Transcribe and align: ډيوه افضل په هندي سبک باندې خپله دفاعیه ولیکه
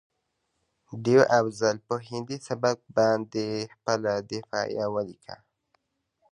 ډيوه 1.03 1.25
افضل 1.39 1.75
په 1.87 1.95
هندي 2.07 2.37
سبک 2.47 2.77
باندې 2.97 3.47
خپله 3.75 4.11
دفاعیه 4.31 4.85
ولیکه 4.95 5.35